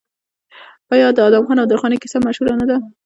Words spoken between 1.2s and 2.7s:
ادم خان او درخانۍ کیسه مشهوره نه